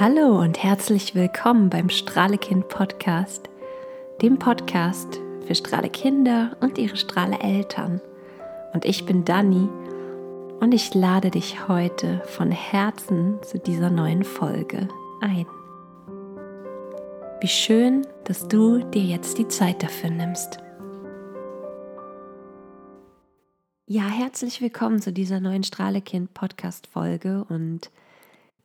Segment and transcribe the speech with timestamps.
[0.00, 3.48] Hallo und herzlich willkommen beim Strahlekind Podcast,
[4.20, 8.00] dem Podcast für Strahlekinder und ihre Strahleeltern.
[8.72, 9.68] Und ich bin Dani
[10.58, 14.88] und ich lade dich heute von Herzen zu dieser neuen Folge
[15.20, 15.46] ein.
[17.40, 20.58] Wie schön, dass du dir jetzt die Zeit dafür nimmst.
[23.86, 27.92] Ja, herzlich willkommen zu dieser neuen Strahlekind Podcast Folge und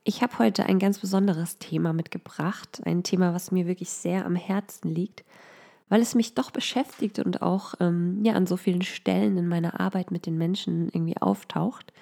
[0.04, 4.34] ich habe heute ein ganz besonderes Thema mitgebracht, ein Thema, was mir wirklich sehr am
[4.34, 5.24] Herzen liegt,
[5.88, 9.78] weil es mich doch beschäftigt und auch ähm, ja, an so vielen Stellen in meiner
[9.80, 11.92] Arbeit mit den Menschen irgendwie auftaucht.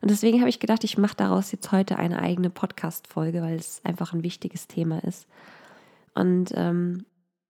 [0.00, 3.80] Und deswegen habe ich gedacht, ich mache daraus jetzt heute eine eigene Podcast-Folge, weil es
[3.84, 5.26] einfach ein wichtiges Thema ist.
[6.14, 7.06] Und ähm,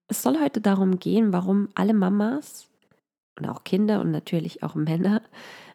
[0.07, 2.69] es soll heute darum gehen, warum alle Mamas
[3.37, 5.21] und auch Kinder und natürlich auch Männer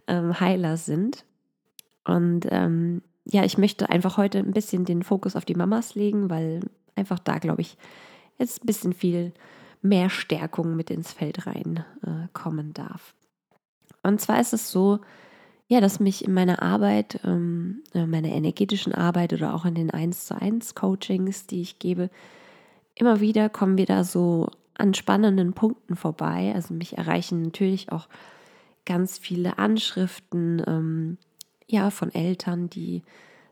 [0.06, 1.24] ähm, Heiler sind.
[2.04, 6.30] Und ähm, ja, ich möchte einfach heute ein bisschen den Fokus auf die Mamas legen,
[6.30, 6.60] weil
[6.96, 7.76] einfach da, glaube ich,
[8.38, 9.32] jetzt ein bisschen viel
[9.82, 13.14] mehr Stärkung mit ins Feld reinkommen äh, darf.
[14.02, 15.00] Und zwar ist es so,
[15.68, 19.90] ja, dass mich in meiner Arbeit, ähm, äh, meiner energetischen Arbeit oder auch in den
[19.90, 22.10] 1 zu 1 Coachings, die ich gebe,
[22.96, 26.52] immer wieder kommen wir da so an spannenden Punkten vorbei.
[26.54, 28.08] Also mich erreichen natürlich auch
[28.84, 31.18] ganz viele Anschriften, ähm,
[31.70, 33.02] ja, von Eltern, die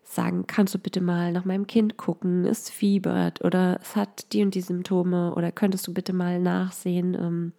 [0.03, 4.43] sagen, kannst du bitte mal nach meinem Kind gucken, es fiebert oder es hat die
[4.43, 7.15] und die Symptome oder könntest du bitte mal nachsehen.
[7.15, 7.53] Ähm.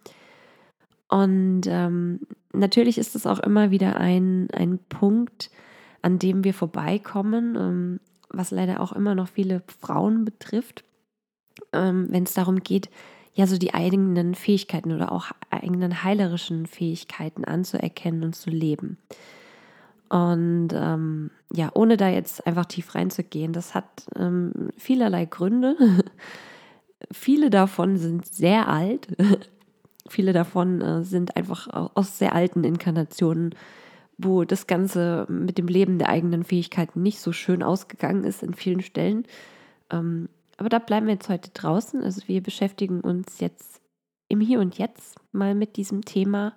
[1.08, 2.20] Und ähm,
[2.52, 5.50] natürlich ist es auch immer wieder ein, ein Punkt,
[6.02, 10.84] an dem wir vorbeikommen, ähm, was leider auch immer noch viele Frauen betrifft,
[11.72, 12.90] ähm, wenn es darum geht,
[13.32, 18.98] ja, so die eigenen Fähigkeiten oder auch eigenen heilerischen Fähigkeiten anzuerkennen und zu leben.
[20.10, 23.86] Und ähm, ja, ohne da jetzt einfach tief reinzugehen, das hat
[24.16, 25.76] ähm, vielerlei Gründe.
[27.12, 29.06] Viele davon sind sehr alt.
[30.08, 33.54] Viele davon äh, sind einfach aus sehr alten Inkarnationen,
[34.18, 38.54] wo das Ganze mit dem Leben der eigenen Fähigkeiten nicht so schön ausgegangen ist in
[38.54, 39.24] vielen Stellen.
[39.90, 42.02] Ähm, aber da bleiben wir jetzt heute draußen.
[42.02, 43.80] Also wir beschäftigen uns jetzt
[44.26, 46.52] im Hier und Jetzt mal mit diesem Thema,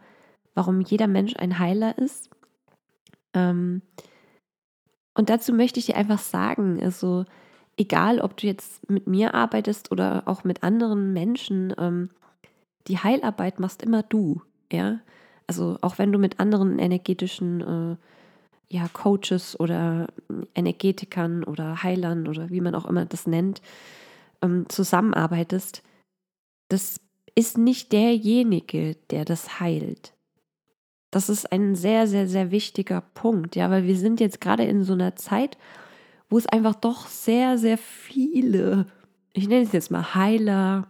[0.55, 2.32] warum jeder Mensch ein Heiler ist
[5.15, 7.25] und dazu möchte ich dir einfach sagen, also
[7.77, 12.09] egal, ob du jetzt mit mir arbeitest oder auch mit anderen Menschen, ähm,
[12.87, 14.41] die Heilarbeit machst immer du,
[14.71, 14.99] ja.
[15.47, 17.95] Also auch wenn du mit anderen energetischen äh,
[18.73, 20.07] ja, Coaches oder
[20.55, 23.61] Energetikern oder Heilern oder wie man auch immer das nennt,
[24.41, 25.83] ähm, zusammenarbeitest,
[26.69, 26.99] das
[27.35, 30.13] ist nicht derjenige, der das heilt.
[31.13, 34.83] Das ist ein sehr, sehr, sehr wichtiger Punkt, ja, weil wir sind jetzt gerade in
[34.83, 35.59] so einer Zeit,
[36.27, 38.87] wo es einfach doch sehr, sehr viele,
[39.33, 40.87] ich nenne es jetzt mal Heiler,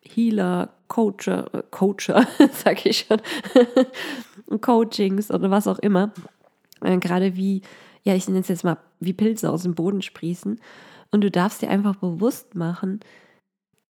[0.00, 3.20] Healer, Coacher, äh, Coacher, sag ich schon,
[4.60, 6.12] Coachings oder was auch immer,
[6.80, 7.62] äh, gerade wie,
[8.04, 10.60] ja, ich nenne es jetzt mal, wie Pilze aus dem Boden sprießen.
[11.10, 13.00] Und du darfst dir einfach bewusst machen,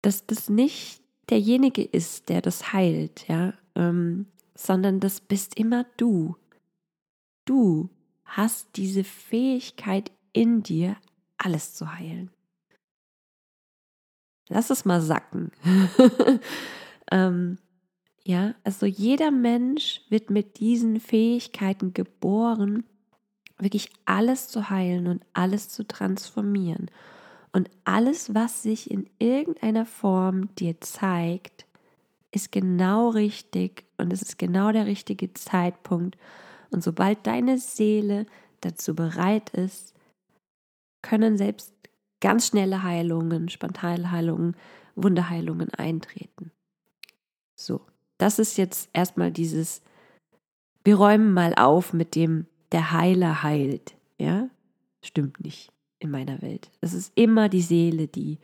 [0.02, 3.54] dass das nicht derjenige ist, der das heilt, ja.
[3.76, 4.26] Ähm,
[4.60, 6.36] sondern das bist immer du.
[7.46, 7.90] Du
[8.26, 10.98] hast diese Fähigkeit in dir,
[11.38, 12.30] alles zu heilen.
[14.50, 15.52] Lass es mal sacken.
[17.12, 17.58] ähm,
[18.26, 22.84] ja, also jeder Mensch wird mit diesen Fähigkeiten geboren,
[23.58, 26.92] wirklich alles zu heilen und alles zu transformieren.
[27.54, 31.66] Und alles, was sich in irgendeiner Form dir zeigt,
[32.32, 36.18] ist genau richtig und es ist genau der richtige Zeitpunkt.
[36.72, 38.26] Und sobald deine Seele
[38.62, 39.94] dazu bereit ist,
[41.02, 41.74] können selbst
[42.22, 44.56] ganz schnelle Heilungen, Spontanheilungen,
[44.96, 46.52] Wunderheilungen eintreten.
[47.60, 47.82] So,
[48.18, 49.82] das ist jetzt erstmal dieses,
[50.84, 53.96] wir räumen mal auf mit dem, der Heiler heilt.
[54.18, 54.50] Ja,
[55.04, 56.70] stimmt nicht in meiner Welt.
[56.82, 58.38] Es ist immer die Seele, die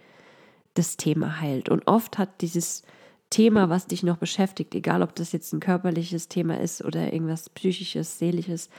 [0.73, 1.69] das Thema heilt.
[1.69, 2.83] Und oft hat dieses
[3.29, 7.49] Thema, was dich noch beschäftigt, egal ob das jetzt ein körperliches Thema ist oder irgendwas
[7.49, 8.69] psychisches, seelisches,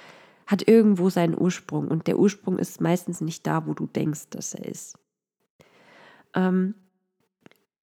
[0.46, 1.88] hat irgendwo seinen Ursprung.
[1.88, 4.98] Und der Ursprung ist meistens nicht da, wo du denkst, dass er ist.
[6.34, 6.74] Ähm,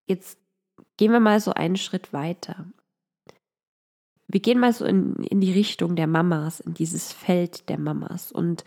[0.08, 0.40] jetzt
[0.98, 2.66] gehen wir mal so einen Schritt weiter.
[4.28, 8.32] Wir gehen mal so in, in die Richtung der Mamas, in dieses Feld der Mamas.
[8.32, 8.64] Und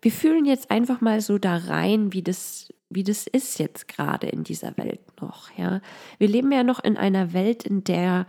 [0.00, 4.28] wir fühlen jetzt einfach mal so da rein, wie das wie das ist jetzt gerade
[4.28, 5.50] in dieser Welt noch.
[5.56, 5.80] Ja,
[6.18, 8.26] wir leben ja noch in einer Welt, in der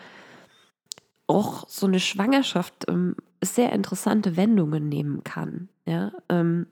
[1.28, 5.70] auch so eine Schwangerschaft ähm, sehr interessante Wendungen nehmen kann.
[5.86, 6.68] Ja, ähm,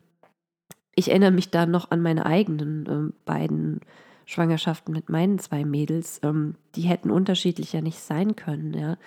[0.96, 3.82] ich erinnere mich da noch an meine eigenen äh, beiden
[4.26, 6.20] Schwangerschaften mit meinen zwei Mädels.
[6.24, 8.98] Ähm, die hätten unterschiedlicher nicht sein können, ja.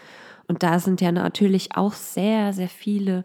[0.47, 3.25] Und da sind ja natürlich auch sehr, sehr viele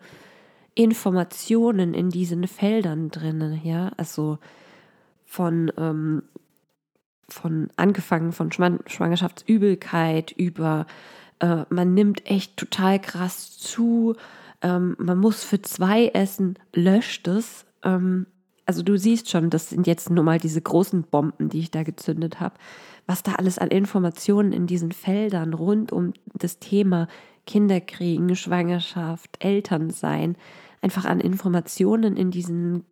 [0.76, 3.92] Informationen in diesen Feldern drin, ja.
[3.98, 4.40] Also
[5.34, 6.22] von, ähm,
[7.28, 10.86] von angefangen von Schwangerschaftsübelkeit über
[11.40, 14.16] äh, man nimmt echt total krass zu,
[14.62, 17.66] ähm, man muss für zwei essen, löscht es.
[17.82, 18.28] Ähm,
[18.68, 21.82] also du siehst schon, das sind jetzt nur mal diese großen Bomben, die ich da
[21.82, 22.54] gezündet habe,
[23.08, 27.08] was da alles an Informationen in diesen Feldern rund um das Thema
[27.48, 30.38] Kinderkriegen, Schwangerschaft, Elternsein,
[30.82, 32.86] einfach an Informationen in diesen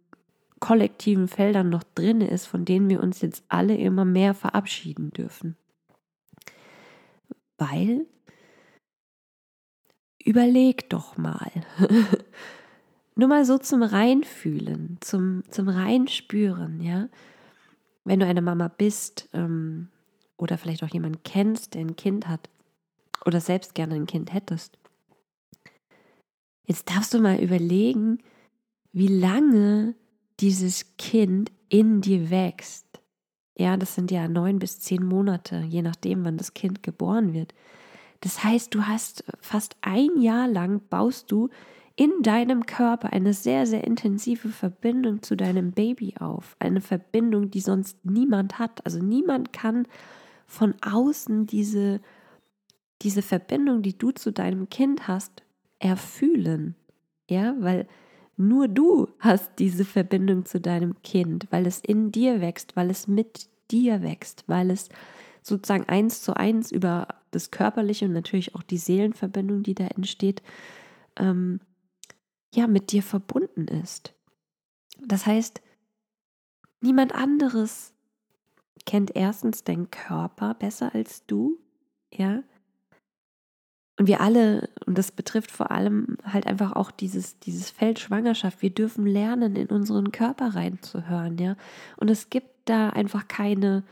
[0.62, 5.58] kollektiven Feldern noch drin ist, von denen wir uns jetzt alle immer mehr verabschieden dürfen.
[7.58, 8.06] Weil,
[10.24, 11.52] überleg doch mal,
[13.16, 17.10] nur mal so zum Reinfühlen, zum, zum Reinspüren, ja.
[18.04, 19.90] Wenn du eine Mama bist ähm,
[20.38, 22.50] oder vielleicht auch jemanden kennst, der ein Kind hat
[23.26, 24.80] oder selbst gerne ein Kind hättest,
[26.66, 28.20] jetzt darfst du mal überlegen,
[28.92, 29.96] wie lange
[30.42, 32.88] dieses Kind in dir wächst.
[33.58, 37.54] Ja, das sind ja neun bis zehn Monate, je nachdem, wann das Kind geboren wird.
[38.22, 41.50] Das heißt, du hast fast ein Jahr lang baust du
[41.96, 46.56] in deinem Körper eine sehr, sehr intensive Verbindung zu deinem Baby auf.
[46.60, 48.86] Eine Verbindung, die sonst niemand hat.
[48.86, 49.88] Also niemand kann
[50.48, 52.00] von außen diese,
[53.02, 55.44] diese Verbindung, die du zu deinem Kind hast,
[55.80, 56.76] erfühlen.
[57.30, 57.88] Ja, weil
[58.48, 63.08] nur du hast diese Verbindung zu deinem Kind, weil es in dir wächst, weil es
[63.08, 64.90] mit dir wächst, weil es
[65.42, 70.42] sozusagen eins zu eins über das Körperliche und natürlich auch die Seelenverbindung, die da entsteht,
[71.18, 71.60] ähm,
[72.54, 74.14] ja mit dir verbunden ist.
[75.00, 75.62] Das heißt,
[76.82, 77.94] niemand anderes
[78.86, 81.60] kennt erstens deinen Körper besser als du,
[82.14, 82.44] ja.
[84.02, 88.64] Und wir alle, und das betrifft vor allem halt einfach auch dieses, dieses Feld Schwangerschaft,
[88.64, 91.56] wir dürfen lernen, in unseren Körper reinzuhören, ja.
[91.98, 93.84] Und es gibt da einfach keine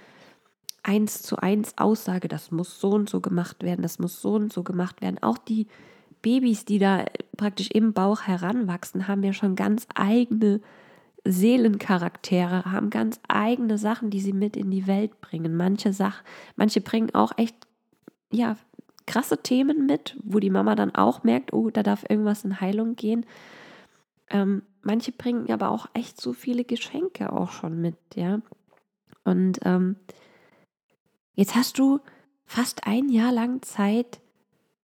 [0.81, 4.51] eins zu eins Aussage, das muss so und so gemacht werden, das muss so und
[4.51, 5.21] so gemacht werden.
[5.21, 5.67] Auch die
[6.23, 7.05] Babys, die da
[7.38, 10.59] praktisch im Bauch heranwachsen, haben ja schon ganz eigene
[11.23, 15.55] Seelencharaktere, haben ganz eigene Sachen, die sie mit in die Welt bringen.
[15.55, 17.55] Manche Sachen, manche bringen auch echt,
[18.31, 18.57] ja,
[19.09, 22.95] krasse Themen mit, wo die Mama dann auch merkt, oh, da darf irgendwas in Heilung
[22.95, 23.25] gehen.
[24.29, 28.39] Ähm, manche bringen aber auch echt so viele Geschenke auch schon mit, ja.
[29.23, 29.95] Und ähm,
[31.33, 32.00] jetzt hast du
[32.45, 34.21] fast ein Jahr lang Zeit,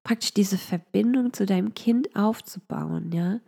[0.03, 3.39] praktisch diese Verbindung zu deinem Kind aufzubauen, ja.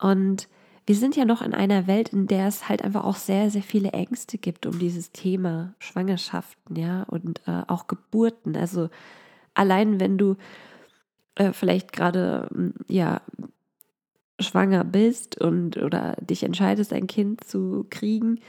[0.00, 0.48] Und
[0.86, 3.62] wir sind ja noch in einer Welt, in der es halt einfach auch sehr, sehr
[3.62, 8.56] viele Ängste gibt um dieses Thema Schwangerschaften, ja, und äh, auch Geburten.
[8.56, 8.88] Also
[9.54, 10.36] allein wenn du
[11.34, 13.20] äh, vielleicht gerade, hm, ja,
[14.40, 18.40] schwanger bist und oder dich entscheidest, ein Kind zu kriegen,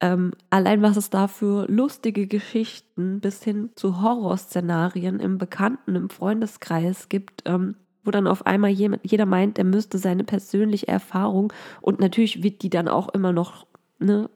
[0.00, 6.10] ähm, allein was es da für lustige Geschichten bis hin zu Horrorszenarien im Bekannten, im
[6.10, 11.52] Freundeskreis gibt, ähm, wo dann auf einmal jemand, jeder meint, er müsste seine persönliche Erfahrung
[11.80, 13.66] und natürlich wird die dann auch immer noch,
[14.00, 14.28] ne,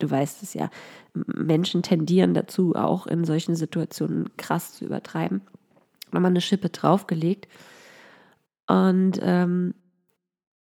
[0.00, 0.70] du weißt es ja,
[1.14, 5.42] Menschen tendieren dazu, auch in solchen Situationen krass zu übertreiben.
[6.12, 7.48] Nochmal eine Schippe draufgelegt.
[8.66, 9.74] Und ähm,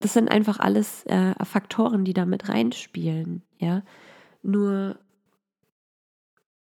[0.00, 3.82] das sind einfach alles äh, Faktoren, die da mit reinspielen, ja.
[4.42, 4.98] Nur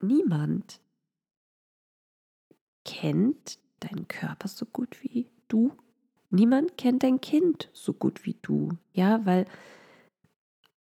[0.00, 0.80] niemand
[2.84, 5.72] kennt deinen Körper so gut wie du.
[6.30, 8.70] Niemand kennt dein Kind so gut wie du.
[8.92, 9.46] Ja, weil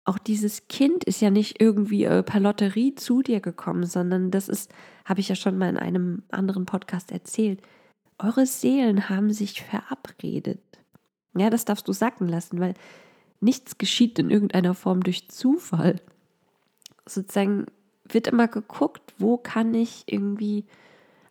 [0.07, 4.49] auch dieses Kind ist ja nicht irgendwie äh, per Lotterie zu dir gekommen, sondern das
[4.49, 4.73] ist,
[5.05, 7.61] habe ich ja schon mal in einem anderen Podcast erzählt.
[8.19, 10.61] Eure Seelen haben sich verabredet.
[11.37, 12.75] Ja, das darfst du sacken lassen, weil
[13.41, 16.01] nichts geschieht in irgendeiner Form durch Zufall
[17.07, 17.67] sozusagen
[18.05, 20.65] wird immer geguckt, wo kann ich irgendwie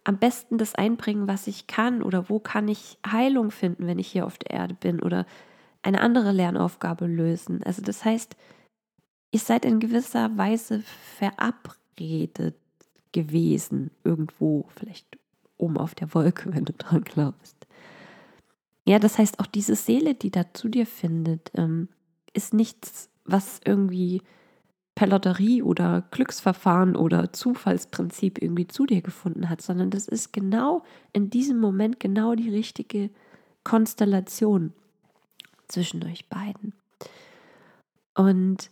[0.04, 4.08] am besten das einbringen, was ich kann oder wo kann ich Heilung finden, wenn ich
[4.08, 5.26] hier auf der Erde bin oder
[5.82, 7.62] eine andere Lernaufgabe lösen.
[7.64, 8.36] Also das heißt,
[9.36, 10.82] ihr seid in gewisser Weise
[11.18, 12.56] verabredet
[13.12, 15.18] gewesen, irgendwo, vielleicht
[15.58, 17.58] oben auf der Wolke, wenn du dran glaubst.
[18.86, 21.90] Ja, das heißt, auch diese Seele, die da zu dir findet, ähm,
[22.32, 24.22] ist nichts, was irgendwie
[24.94, 30.84] per Lotterie oder Glücksverfahren oder Zufallsprinzip irgendwie zu dir gefunden hat, sondern das ist genau
[31.12, 33.10] in diesem Moment genau die richtige
[33.66, 34.72] Konstellation
[35.68, 36.72] zwischen euch beiden.
[38.14, 38.70] Und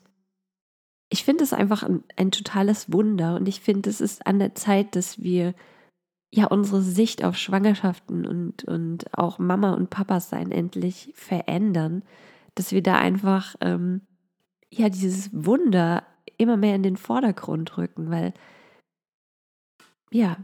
[1.13, 4.55] ich finde es einfach ein, ein, totales Wunder und ich finde, es ist an der
[4.55, 5.53] Zeit, dass wir
[6.31, 12.01] ja unsere Sicht auf Schwangerschaften und, und auch Mama und Papa sein endlich verändern,
[12.55, 14.01] dass wir da einfach ähm,
[14.71, 16.01] ja dieses Wunder
[16.39, 18.33] immer mehr in den Vordergrund rücken, weil
[20.09, 20.37] ja,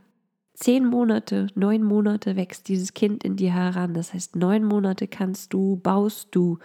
[0.54, 3.96] zehn Monate, neun Monate wächst dieses Kind in dir heran.
[3.96, 6.60] Das heißt, neun Monate kannst du, baust du,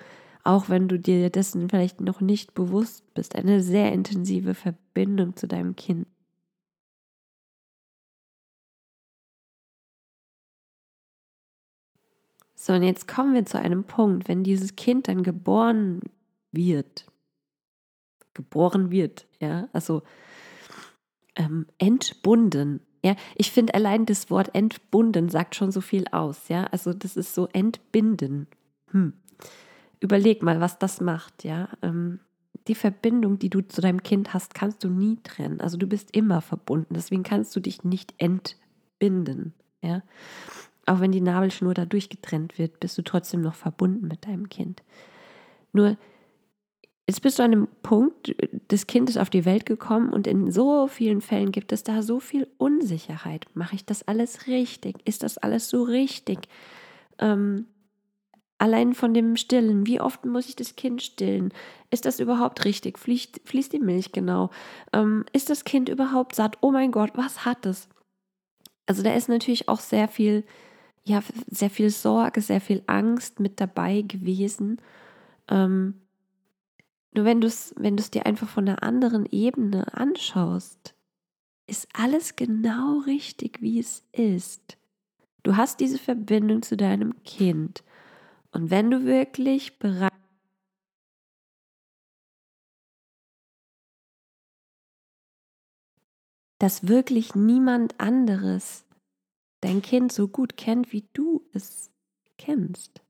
[0.44, 5.48] auch wenn du dir dessen vielleicht noch nicht bewusst bist, eine sehr intensive Verbindung zu
[5.48, 6.06] deinem Kind.
[12.54, 16.00] So, und jetzt kommen wir zu einem Punkt, wenn dieses Kind dann geboren
[16.52, 17.06] wird,
[18.32, 20.02] geboren wird, ja, also
[21.36, 26.48] ähm, entbunden ja, ich finde allein das Wort entbunden sagt schon so viel aus.
[26.48, 28.46] Ja, also das ist so entbinden.
[28.92, 29.12] Hm.
[30.04, 31.44] Überleg mal, was das macht.
[31.44, 32.20] Ja, ähm,
[32.68, 35.62] die Verbindung, die du zu deinem Kind hast, kannst du nie trennen.
[35.62, 36.92] Also du bist immer verbunden.
[36.92, 39.54] Deswegen kannst du dich nicht entbinden.
[39.80, 40.02] Ja,
[40.84, 44.82] auch wenn die Nabelschnur da durchgetrennt wird, bist du trotzdem noch verbunden mit deinem Kind.
[45.72, 45.96] Nur
[47.06, 48.34] Jetzt bist du an einem Punkt,
[48.68, 52.02] das Kind ist auf die Welt gekommen und in so vielen Fällen gibt es da
[52.02, 53.44] so viel Unsicherheit.
[53.52, 54.96] Mache ich das alles richtig?
[55.04, 56.48] Ist das alles so richtig?
[57.18, 57.66] Ähm,
[58.58, 61.52] allein von dem Stillen, wie oft muss ich das Kind stillen?
[61.90, 62.98] Ist das überhaupt richtig?
[62.98, 64.50] Fließt, fließt die Milch genau?
[64.92, 66.58] Ähm, ist das Kind überhaupt satt?
[66.60, 67.88] Oh mein Gott, was hat es?
[68.86, 70.44] Also da ist natürlich auch sehr viel,
[71.04, 74.80] ja, sehr viel Sorge, sehr viel Angst mit dabei gewesen.
[75.48, 76.00] Ähm,
[77.14, 80.94] nur wenn du es wenn dir einfach von einer anderen Ebene anschaust,
[81.66, 84.76] ist alles genau richtig, wie es ist.
[85.42, 87.84] Du hast diese Verbindung zu deinem Kind.
[88.54, 90.12] Und wenn du wirklich bereit
[96.60, 98.86] dass wirklich niemand anderes
[99.60, 101.90] dein Kind so gut kennt, wie du es
[102.38, 103.02] kennst.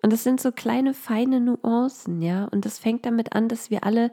[0.00, 2.46] Und das sind so kleine, feine Nuancen, ja.
[2.46, 4.12] Und das fängt damit an, dass wir alle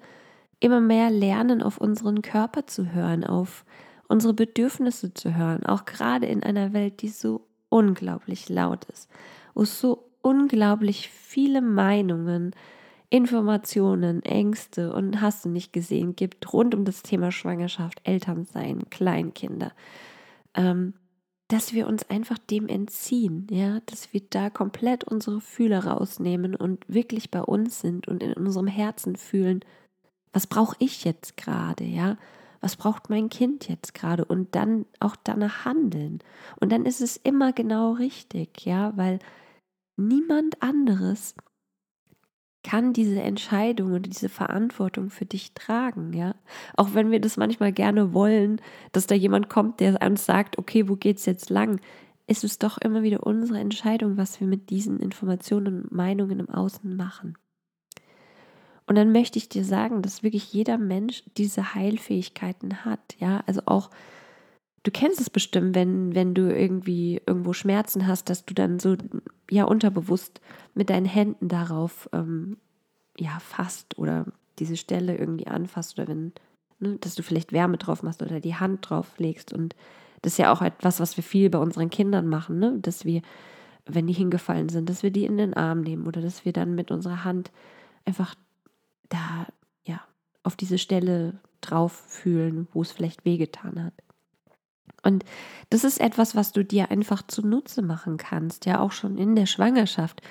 [0.59, 3.63] immer mehr lernen, auf unseren Körper zu hören, auf
[4.09, 9.09] unsere Bedürfnisse zu hören, auch gerade in einer Welt, die so unglaublich laut ist,
[9.53, 12.53] wo es so unglaublich viele Meinungen,
[13.09, 19.71] Informationen, Ängste und hast du nicht gesehen gibt rund um das Thema Schwangerschaft, Elternsein, Kleinkinder.
[20.53, 20.93] Ähm,
[21.47, 26.83] dass wir uns einfach dem entziehen, ja, dass wir da komplett unsere Fühler rausnehmen und
[26.89, 29.61] wirklich bei uns sind und in unserem Herzen fühlen,
[30.33, 32.17] was brauche ich jetzt gerade, ja?
[32.59, 36.19] Was braucht mein Kind jetzt gerade und dann auch danach handeln.
[36.59, 39.19] Und dann ist es immer genau richtig, ja, weil
[39.97, 41.35] niemand anderes
[42.63, 46.35] kann diese Entscheidung und diese Verantwortung für dich tragen, ja.
[46.75, 48.61] Auch wenn wir das manchmal gerne wollen,
[48.91, 51.79] dass da jemand kommt, der uns sagt, okay, wo geht's jetzt lang?
[52.27, 56.49] Ist es doch immer wieder unsere Entscheidung, was wir mit diesen Informationen und Meinungen im
[56.49, 57.37] Außen machen.
[58.85, 63.43] Und dann möchte ich dir sagen, dass wirklich jeder Mensch diese Heilfähigkeiten hat, ja.
[63.45, 63.89] Also auch
[64.87, 68.95] du kennst es bestimmt, wenn, wenn du irgendwie irgendwo Schmerzen hast, dass du dann so
[69.49, 70.39] ja unterbewusst
[70.75, 72.55] mit deinen Händen darauf ähm,
[73.17, 74.27] ja fasst oder
[74.59, 76.31] diese Stelle irgendwie anfasst oder wenn,
[76.79, 79.51] ne, dass du vielleicht Wärme drauf machst oder die Hand drauf legst.
[79.51, 79.75] Und
[80.21, 82.79] das ist ja auch etwas, was wir viel bei unseren Kindern machen, ne?
[82.81, 83.21] dass wir,
[83.85, 86.75] wenn die hingefallen sind, dass wir die in den Arm nehmen oder dass wir dann
[86.75, 87.51] mit unserer Hand
[88.05, 88.35] einfach
[89.09, 89.47] da
[89.83, 89.99] ja
[90.43, 93.93] auf diese Stelle drauf fühlen, wo es vielleicht wehgetan hat.
[95.07, 95.23] Und
[95.69, 99.45] das ist etwas, was du dir einfach zunutze machen kannst, ja auch schon in der
[99.45, 100.21] Schwangerschaft,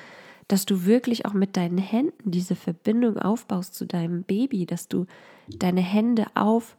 [0.49, 5.06] dass du wirklich auch mit deinen Händen diese Verbindung aufbaust zu deinem Baby, dass du
[5.49, 6.76] deine Hände auf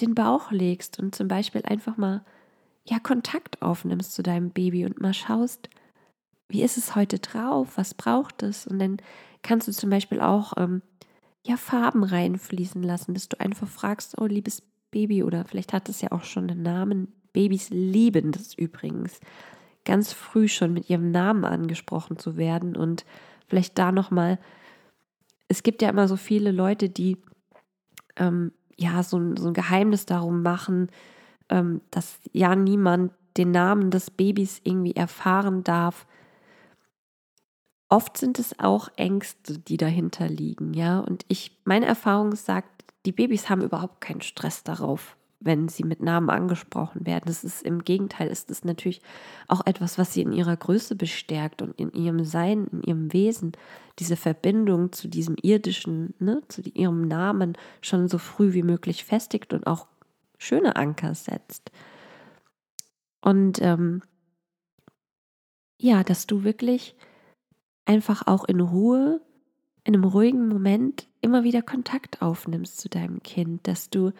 [0.00, 2.24] den Bauch legst und zum Beispiel einfach mal
[2.88, 5.68] ja Kontakt aufnimmst zu deinem Baby und mal schaust,
[6.48, 8.96] wie ist es heute drauf, was braucht es und dann
[9.42, 10.80] kannst du zum Beispiel auch ähm,
[11.46, 16.00] ja Farben reinfließen lassen, dass du einfach fragst, oh liebes Baby oder vielleicht hat es
[16.00, 17.12] ja auch schon einen Namen.
[17.36, 19.20] Babys lieben das übrigens,
[19.84, 23.04] ganz früh schon mit ihrem Namen angesprochen zu werden und
[23.46, 24.38] vielleicht da noch mal.
[25.46, 27.18] Es gibt ja immer so viele Leute, die
[28.16, 30.88] ähm, ja so, so ein Geheimnis darum machen,
[31.50, 36.06] ähm, dass ja niemand den Namen des Babys irgendwie erfahren darf.
[37.90, 41.00] Oft sind es auch Ängste, die dahinter liegen, ja.
[41.00, 46.02] Und ich, meine Erfahrung sagt, die Babys haben überhaupt keinen Stress darauf, wenn sie mit
[46.02, 47.24] Namen angesprochen werden.
[47.26, 49.02] Das ist im Gegenteil, ist es natürlich
[49.48, 53.52] auch etwas, was sie in ihrer Größe bestärkt und in ihrem Sein, in ihrem Wesen,
[53.98, 59.52] diese Verbindung zu diesem irdischen, ne, zu ihrem Namen schon so früh wie möglich festigt
[59.52, 59.86] und auch
[60.38, 61.70] schöne Anker setzt.
[63.20, 64.02] Und ähm,
[65.78, 66.96] ja, dass du wirklich
[67.84, 69.20] einfach auch in Ruhe,
[69.84, 74.12] in einem ruhigen Moment immer wieder Kontakt aufnimmst zu deinem Kind, dass du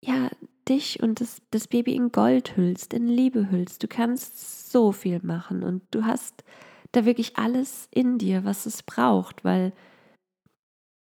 [0.00, 0.30] ja
[0.68, 3.82] dich und das, das Baby in Gold hüllst, in Liebe hüllst.
[3.82, 6.44] Du kannst so viel machen und du hast
[6.92, 9.72] da wirklich alles in dir, was es braucht, weil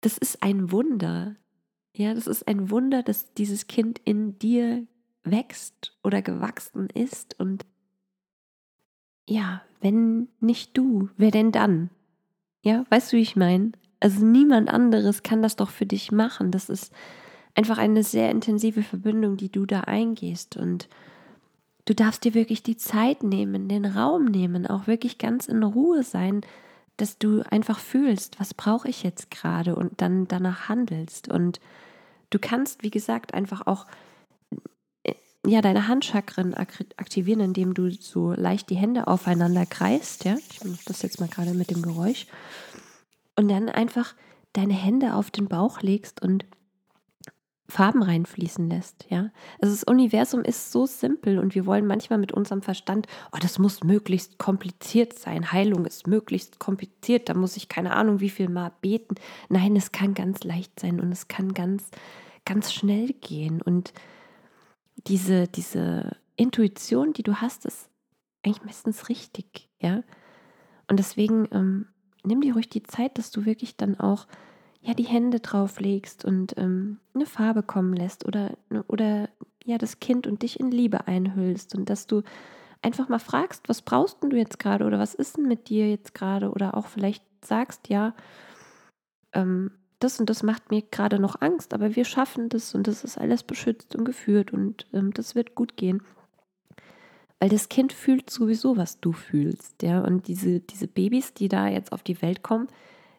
[0.00, 1.36] das ist ein Wunder.
[1.94, 4.86] Ja, das ist ein Wunder, dass dieses Kind in dir
[5.24, 7.66] wächst oder gewachsen ist und
[9.28, 11.90] ja, wenn nicht du, wer denn dann?
[12.62, 13.72] Ja, weißt du, wie ich meine?
[14.00, 16.50] Also niemand anderes kann das doch für dich machen.
[16.50, 16.92] Das ist
[17.54, 20.56] einfach eine sehr intensive Verbindung, die du da eingehst.
[20.56, 20.88] Und
[21.84, 26.02] du darfst dir wirklich die Zeit nehmen, den Raum nehmen, auch wirklich ganz in Ruhe
[26.02, 26.42] sein,
[26.96, 31.28] dass du einfach fühlst, was brauche ich jetzt gerade und dann danach handelst.
[31.30, 31.60] Und
[32.28, 33.86] du kannst, wie gesagt, einfach auch
[35.46, 40.24] ja, deine Handchakren aktivieren, indem du so leicht die Hände aufeinander kreist.
[40.24, 40.36] Ja?
[40.50, 42.26] Ich mache das jetzt mal gerade mit dem Geräusch.
[43.36, 44.14] Und dann einfach
[44.52, 46.44] deine Hände auf den Bauch legst und
[47.70, 49.30] Farben reinfließen lässt, ja.
[49.60, 53.58] Also das Universum ist so simpel und wir wollen manchmal mit unserem Verstand, oh, das
[53.58, 58.48] muss möglichst kompliziert sein, Heilung ist möglichst kompliziert, da muss ich keine Ahnung wie viel
[58.48, 59.14] mal beten.
[59.48, 61.90] Nein, es kann ganz leicht sein und es kann ganz,
[62.44, 63.92] ganz schnell gehen und
[65.06, 67.88] diese, diese Intuition, die du hast, ist
[68.44, 70.02] eigentlich meistens richtig, ja.
[70.88, 71.86] Und deswegen ähm,
[72.24, 74.26] nimm dir ruhig die Zeit, dass du wirklich dann auch
[74.82, 78.56] ja die Hände drauf legst und ähm, eine Farbe kommen lässt oder
[78.88, 79.28] oder
[79.64, 82.22] ja das Kind und dich in Liebe einhüllst und dass du
[82.82, 86.14] einfach mal fragst, was brauchst du jetzt gerade oder was ist denn mit dir jetzt
[86.14, 88.14] gerade oder auch vielleicht sagst, ja,
[89.32, 93.04] ähm, das und das macht mir gerade noch Angst, aber wir schaffen das und das
[93.04, 96.02] ist alles beschützt und geführt und ähm, das wird gut gehen.
[97.38, 100.00] Weil das Kind fühlt sowieso, was du fühlst, ja.
[100.00, 102.68] Und diese, diese Babys, die da jetzt auf die Welt kommen,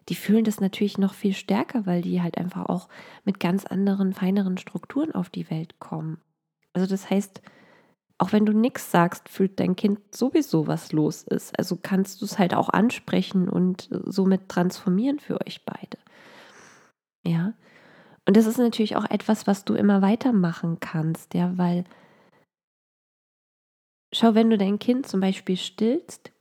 [0.09, 2.89] die fühlen das natürlich noch viel stärker, weil die halt einfach auch
[3.23, 6.19] mit ganz anderen, feineren Strukturen auf die Welt kommen.
[6.73, 7.41] Also das heißt,
[8.17, 11.57] auch wenn du nichts sagst, fühlt dein Kind sowieso, was los ist.
[11.57, 15.97] Also kannst du es halt auch ansprechen und somit transformieren für euch beide.
[17.25, 17.53] Ja.
[18.27, 21.83] Und das ist natürlich auch etwas, was du immer weitermachen kannst, ja, weil
[24.13, 26.31] schau, wenn du dein Kind zum Beispiel stillst,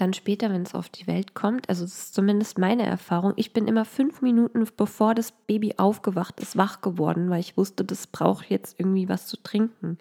[0.00, 3.52] dann später, wenn es auf die Welt kommt, also das ist zumindest meine Erfahrung, ich
[3.52, 8.06] bin immer fünf Minuten bevor das Baby aufgewacht ist, wach geworden, weil ich wusste, das
[8.06, 9.98] braucht jetzt irgendwie was zu trinken.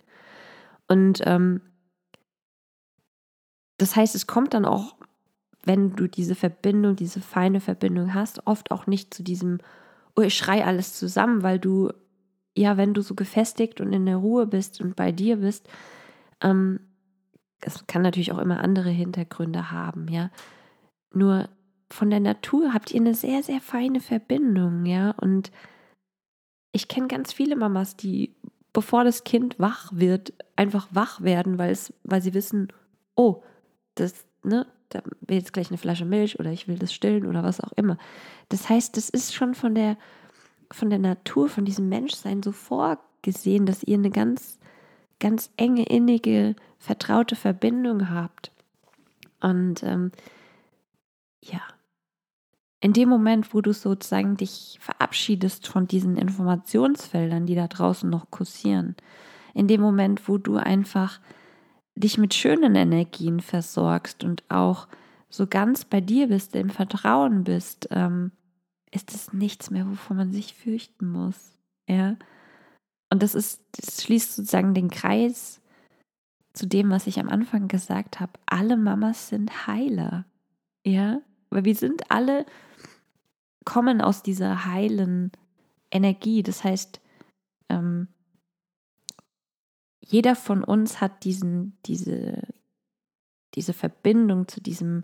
[0.87, 1.61] Und ähm,
[3.77, 4.95] das heißt, es kommt dann auch
[5.63, 9.59] wenn du diese Verbindung, diese feine Verbindung hast, oft auch nicht zu diesem,
[10.15, 11.91] oh, ich schrei alles zusammen, weil du,
[12.55, 15.67] ja, wenn du so gefestigt und in der Ruhe bist und bei dir bist,
[16.41, 16.79] ähm,
[17.61, 20.29] das kann natürlich auch immer andere Hintergründe haben, ja.
[21.13, 21.49] Nur
[21.89, 25.11] von der Natur habt ihr eine sehr, sehr feine Verbindung, ja.
[25.11, 25.51] Und
[26.71, 28.35] ich kenne ganz viele Mamas, die,
[28.73, 32.71] bevor das Kind wach wird, einfach wach werden, weil es, weil sie wissen,
[33.15, 33.43] oh,
[33.95, 37.43] das, ne, da will jetzt gleich eine Flasche Milch oder ich will das stillen oder
[37.43, 37.97] was auch immer.
[38.49, 39.97] Das heißt, das ist schon von der,
[40.71, 44.59] von der Natur, von diesem Menschsein so vorgesehen, dass ihr eine ganz,
[45.19, 48.51] ganz enge, innige, vertraute Verbindung habt.
[49.41, 50.11] Und ähm,
[51.41, 51.61] ja,
[52.81, 58.31] in dem Moment, wo du sozusagen dich verabschiedest von diesen Informationsfeldern, die da draußen noch
[58.31, 58.95] kursieren,
[59.53, 61.19] in dem Moment, wo du einfach
[61.95, 64.87] dich mit schönen Energien versorgst und auch
[65.29, 68.31] so ganz bei dir bist, im Vertrauen bist, ähm,
[68.91, 71.59] ist es nichts mehr, wovon man sich fürchten muss.
[71.87, 72.15] Ja.
[73.11, 75.58] Und das ist, das schließt sozusagen den Kreis
[76.53, 78.33] zu dem, was ich am Anfang gesagt habe.
[78.45, 80.25] Alle Mamas sind Heiler.
[80.85, 81.21] Ja.
[81.49, 82.45] Weil wir sind alle,
[83.65, 85.31] kommen aus dieser heilen
[85.91, 86.43] Energie.
[86.43, 87.01] Das heißt,
[87.69, 88.07] ähm,
[89.99, 92.41] jeder von uns hat diesen, diese,
[93.55, 95.03] diese Verbindung zu diesem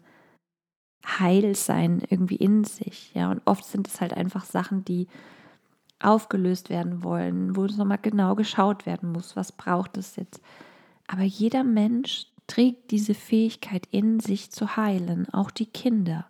[1.06, 3.14] Heilsein irgendwie in sich.
[3.14, 5.08] Ja, und oft sind es halt einfach Sachen, die
[6.00, 10.42] aufgelöst werden wollen, wo es nochmal genau geschaut werden muss, was braucht es jetzt.
[11.08, 16.26] Aber jeder Mensch trägt diese Fähigkeit in sich zu heilen, auch die Kinder.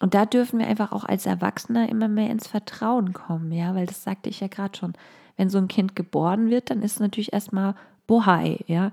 [0.00, 3.86] Und da dürfen wir einfach auch als Erwachsener immer mehr ins Vertrauen kommen, ja, weil
[3.86, 4.94] das sagte ich ja gerade schon.
[5.36, 7.74] Wenn so ein Kind geboren wird, dann ist es natürlich erstmal
[8.06, 8.92] Bohai, ja.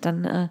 [0.00, 0.48] Dann äh,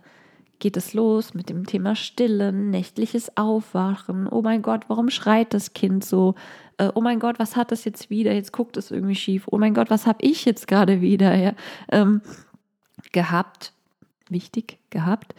[0.60, 4.28] geht es los mit dem Thema Stillen, nächtliches Aufwachen.
[4.28, 6.36] Oh mein Gott, warum schreit das Kind so?
[6.78, 8.34] Äh, oh mein Gott, was hat das jetzt wieder?
[8.34, 9.48] Jetzt guckt es irgendwie schief.
[9.52, 11.54] Oh mein Gott, was habe ich jetzt gerade wieder ja?
[11.92, 12.22] ähm,
[13.12, 13.74] gehabt?
[14.30, 15.36] Wichtig gehabt.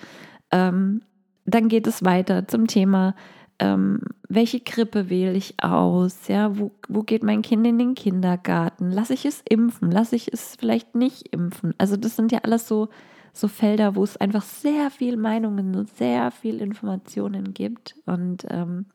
[0.50, 1.02] Ähm,
[1.44, 3.14] dann geht es weiter zum Thema
[3.62, 6.26] ähm, welche Krippe wähle ich aus?
[6.26, 8.90] Ja, wo, wo geht mein Kind in den Kindergarten?
[8.90, 9.90] Lasse ich es impfen?
[9.92, 11.72] Lasse ich es vielleicht nicht impfen?
[11.78, 12.88] Also das sind ja alles so,
[13.32, 17.94] so Felder, wo es einfach sehr viel Meinungen und sehr viel Informationen gibt.
[18.04, 18.86] Und ähm,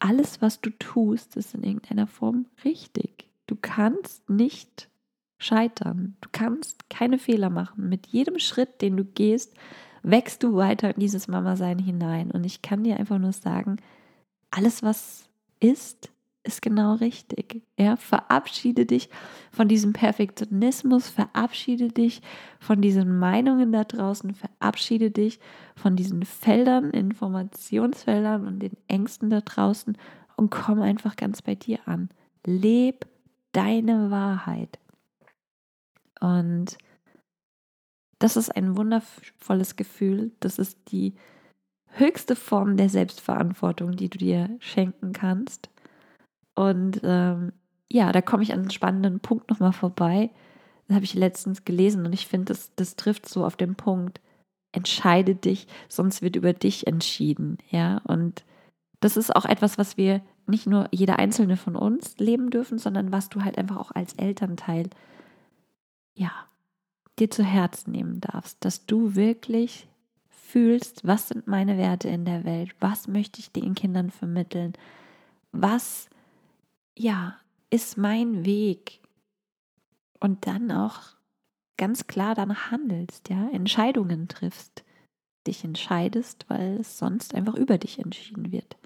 [0.00, 3.30] alles, was du tust, ist in irgendeiner Form richtig.
[3.46, 4.88] Du kannst nicht
[5.42, 6.16] scheitern.
[6.20, 7.88] Du kannst keine Fehler machen.
[7.88, 9.54] Mit jedem Schritt, den du gehst,
[10.02, 12.30] wächst du weiter in dieses Mama-Sein hinein.
[12.30, 13.76] Und ich kann dir einfach nur sagen,
[14.50, 15.28] alles, was
[15.60, 16.10] ist,
[16.44, 17.62] ist genau richtig.
[17.78, 19.08] Ja, verabschiede dich
[19.52, 22.20] von diesem Perfektionismus, verabschiede dich
[22.58, 25.38] von diesen Meinungen da draußen, verabschiede dich
[25.76, 29.96] von diesen Feldern, Informationsfeldern und den Ängsten da draußen
[30.36, 32.08] und komm einfach ganz bei dir an.
[32.44, 33.06] Leb
[33.52, 34.78] deine Wahrheit.
[36.22, 36.78] Und
[38.18, 40.30] das ist ein wundervolles Gefühl.
[40.38, 41.14] Das ist die
[41.88, 45.68] höchste Form der Selbstverantwortung, die du dir schenken kannst.
[46.54, 47.52] Und ähm,
[47.90, 50.30] ja, da komme ich an einen spannenden Punkt nochmal vorbei.
[50.86, 54.20] Das habe ich letztens gelesen und ich finde, das, das trifft so auf den Punkt.
[54.72, 57.58] Entscheide dich, sonst wird über dich entschieden.
[57.70, 58.44] Ja, und
[59.00, 63.12] das ist auch etwas, was wir nicht nur jeder einzelne von uns leben dürfen, sondern
[63.12, 64.88] was du halt einfach auch als Elternteil,
[66.14, 66.32] ja,
[67.18, 69.88] dir zu Herzen nehmen darfst, dass du wirklich
[70.28, 74.74] fühlst, was sind meine Werte in der Welt, was möchte ich den Kindern vermitteln,
[75.52, 76.08] was,
[76.96, 77.36] ja,
[77.70, 79.00] ist mein Weg
[80.20, 81.00] und dann auch
[81.78, 84.84] ganz klar danach handelst, ja, Entscheidungen triffst,
[85.46, 88.76] dich entscheidest, weil es sonst einfach über dich entschieden wird.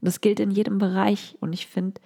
[0.00, 2.00] das gilt in jedem Bereich und ich finde,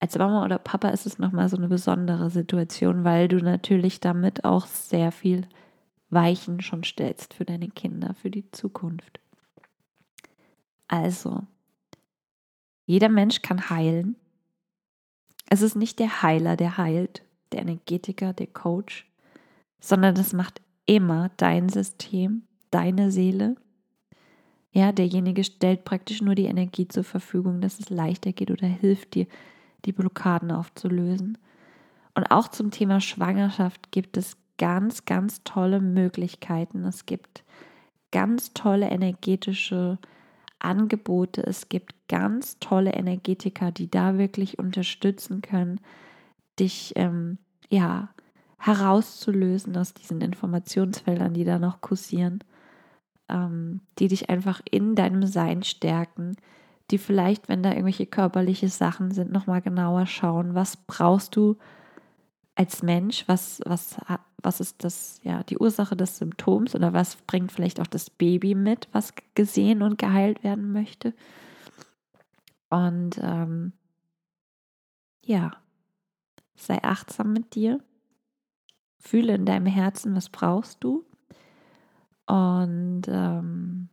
[0.00, 4.44] als Mama oder Papa ist es nochmal so eine besondere Situation, weil du natürlich damit
[4.44, 5.46] auch sehr viel
[6.10, 9.20] Weichen schon stellst für deine Kinder, für die Zukunft.
[10.86, 11.42] Also,
[12.86, 14.16] jeder Mensch kann heilen.
[15.50, 19.10] Es ist nicht der Heiler, der heilt, der Energetiker, der Coach,
[19.80, 23.56] sondern das macht immer dein System, deine Seele.
[24.70, 29.14] Ja, derjenige stellt praktisch nur die Energie zur Verfügung, dass es leichter geht oder hilft
[29.14, 29.26] dir,
[29.84, 31.38] die Blockaden aufzulösen.
[32.14, 36.84] Und auch zum Thema Schwangerschaft gibt es ganz, ganz tolle Möglichkeiten.
[36.84, 37.44] Es gibt
[38.10, 39.98] ganz tolle energetische
[40.58, 41.46] Angebote.
[41.46, 45.80] Es gibt ganz tolle Energetiker, die da wirklich unterstützen können,
[46.58, 47.38] dich ähm,
[47.68, 48.08] ja
[48.58, 52.42] herauszulösen aus diesen Informationsfeldern, die da noch kursieren,
[53.28, 56.36] ähm, die dich einfach in deinem Sein stärken,
[56.90, 61.56] die vielleicht, wenn da irgendwelche körperliche Sachen sind, nochmal genauer schauen, was brauchst du
[62.54, 63.96] als Mensch, was, was,
[64.42, 66.74] was ist das, ja, die Ursache des Symptoms?
[66.74, 71.14] Oder was bringt vielleicht auch das Baby mit, was gesehen und geheilt werden möchte.
[72.70, 73.72] Und ähm,
[75.24, 75.52] ja,
[76.56, 77.80] sei achtsam mit dir,
[78.98, 81.04] fühle in deinem Herzen, was brauchst du.
[82.26, 83.88] Und ähm,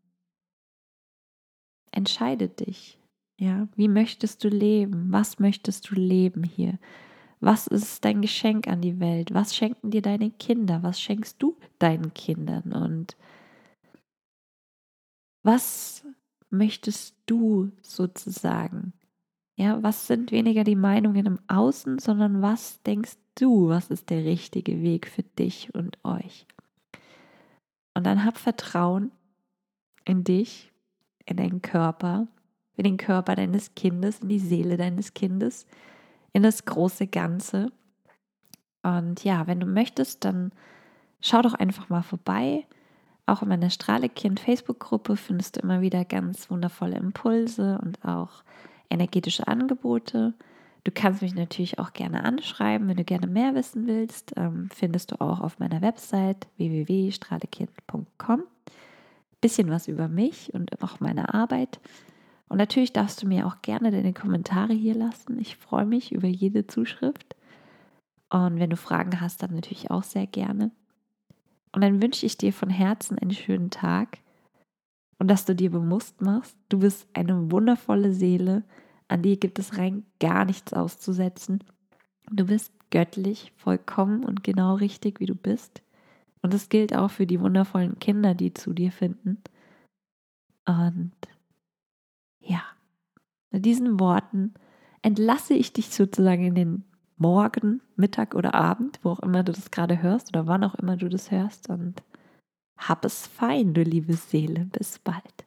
[1.95, 2.99] entscheide dich.
[3.39, 5.11] Ja, wie möchtest du leben?
[5.11, 6.79] Was möchtest du leben hier?
[7.41, 9.33] Was ist dein Geschenk an die Welt?
[9.33, 10.83] Was schenken dir deine Kinder?
[10.83, 12.71] Was schenkst du deinen Kindern?
[12.71, 13.17] Und
[15.43, 16.05] was
[16.49, 18.93] möchtest du sozusagen?
[19.57, 24.23] Ja, was sind weniger die Meinungen im Außen, sondern was denkst du, was ist der
[24.25, 26.45] richtige Weg für dich und euch?
[27.93, 29.11] Und dann hab Vertrauen
[30.03, 30.73] in dich
[31.25, 32.27] in deinen Körper,
[32.75, 35.65] in den Körper deines Kindes, in die Seele deines Kindes,
[36.33, 37.71] in das große Ganze.
[38.83, 40.51] Und ja, wenn du möchtest, dann
[41.21, 42.65] schau doch einfach mal vorbei.
[43.25, 48.43] Auch in meiner Strahlekind Facebook-Gruppe findest du immer wieder ganz wundervolle Impulse und auch
[48.89, 50.35] energetische Angebote.
[50.83, 54.33] Du kannst mich natürlich auch gerne anschreiben, wenn du gerne mehr wissen willst.
[54.37, 58.43] Ähm, findest du auch auf meiner Website www.strahlekind.com
[59.45, 61.79] bisschen was über mich und auch meine Arbeit.
[62.49, 65.39] Und natürlich darfst du mir auch gerne deine Kommentare hier lassen.
[65.39, 67.35] Ich freue mich über jede Zuschrift.
[68.31, 70.71] Und wenn du Fragen hast, dann natürlich auch sehr gerne.
[71.73, 74.17] Und dann wünsche ich dir von Herzen einen schönen Tag.
[75.19, 78.63] und dass du dir bewusst machst, du bist eine wundervolle Seele,
[79.07, 81.63] an dir gibt es rein gar nichts auszusetzen.
[82.31, 85.81] Du bist göttlich, vollkommen und genau richtig, wie du bist.
[86.45, 89.41] Und das gilt auch für die wundervollen Kinder, die zu dir finden.
[90.67, 91.15] Und
[92.39, 92.61] ja,
[93.49, 94.53] mit diesen Worten
[95.01, 96.83] entlasse ich dich sozusagen in den
[97.17, 100.97] Morgen, Mittag oder Abend, wo auch immer du das gerade hörst oder wann auch immer
[100.97, 101.67] du das hörst.
[101.67, 102.03] Und
[102.77, 104.65] hab es fein, du liebe Seele.
[104.65, 105.44] Bis bald.